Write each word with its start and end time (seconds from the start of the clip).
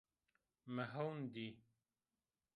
Mi 0.73 0.83
hewn 0.93 1.17
dî 1.33 1.47